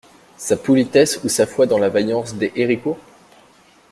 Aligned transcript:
Sa 0.35 0.57
politesse 0.57 1.19
ou 1.23 1.29
sa 1.29 1.45
foi 1.45 1.67
dans 1.67 1.77
la 1.77 1.89
vaillance 1.89 2.33
des 2.33 2.51
Héricourt? 2.55 2.97